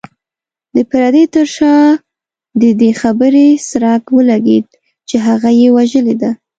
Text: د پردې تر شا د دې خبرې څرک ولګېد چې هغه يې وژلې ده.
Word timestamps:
د 0.75 0.77
پردې 0.89 1.23
تر 1.33 1.45
شا 1.55 1.75
د 2.61 2.63
دې 2.79 2.91
خبرې 3.01 3.47
څرک 3.67 4.03
ولګېد 4.17 4.65
چې 5.07 5.15
هغه 5.27 5.49
يې 5.59 5.67
وژلې 5.77 6.15
ده. 6.21 6.31